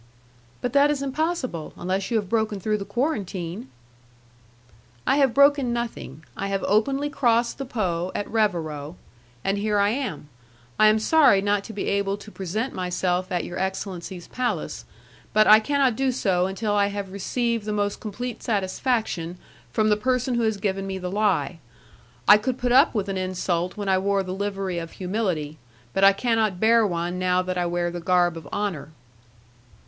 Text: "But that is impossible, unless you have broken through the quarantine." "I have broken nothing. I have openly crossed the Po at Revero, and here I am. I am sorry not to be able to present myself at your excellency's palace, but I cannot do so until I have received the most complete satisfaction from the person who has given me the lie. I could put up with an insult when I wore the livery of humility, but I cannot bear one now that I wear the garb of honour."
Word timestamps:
"But 0.61 0.73
that 0.73 0.89
is 0.89 1.03
impossible, 1.03 1.73
unless 1.77 2.09
you 2.09 2.17
have 2.17 2.27
broken 2.27 2.59
through 2.59 2.79
the 2.79 2.85
quarantine." 2.85 3.69
"I 5.05 5.17
have 5.17 5.31
broken 5.31 5.73
nothing. 5.73 6.23
I 6.35 6.47
have 6.47 6.63
openly 6.67 7.07
crossed 7.07 7.59
the 7.59 7.65
Po 7.67 8.11
at 8.15 8.27
Revero, 8.27 8.95
and 9.43 9.59
here 9.59 9.77
I 9.77 9.89
am. 9.89 10.27
I 10.79 10.87
am 10.87 10.97
sorry 10.97 11.39
not 11.39 11.63
to 11.65 11.73
be 11.73 11.85
able 11.85 12.17
to 12.17 12.31
present 12.31 12.73
myself 12.73 13.31
at 13.31 13.43
your 13.45 13.59
excellency's 13.59 14.27
palace, 14.27 14.85
but 15.33 15.45
I 15.45 15.59
cannot 15.59 15.95
do 15.95 16.11
so 16.11 16.47
until 16.47 16.73
I 16.73 16.87
have 16.87 17.11
received 17.11 17.65
the 17.65 17.71
most 17.71 17.99
complete 17.99 18.41
satisfaction 18.41 19.37
from 19.71 19.89
the 19.89 19.95
person 19.97 20.33
who 20.33 20.41
has 20.41 20.57
given 20.57 20.87
me 20.87 20.97
the 20.97 21.11
lie. 21.11 21.59
I 22.27 22.39
could 22.39 22.57
put 22.57 22.71
up 22.71 22.95
with 22.95 23.07
an 23.07 23.17
insult 23.17 23.77
when 23.77 23.87
I 23.87 23.99
wore 23.99 24.23
the 24.23 24.33
livery 24.33 24.79
of 24.79 24.93
humility, 24.93 25.59
but 25.93 26.03
I 26.03 26.11
cannot 26.11 26.59
bear 26.59 26.87
one 26.87 27.19
now 27.19 27.43
that 27.43 27.55
I 27.59 27.67
wear 27.67 27.91
the 27.91 27.99
garb 28.01 28.35
of 28.35 28.47
honour." 28.51 28.89